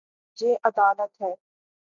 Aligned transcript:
یے 0.37 0.51
ادالت 0.63 1.13
ہے 1.21 1.31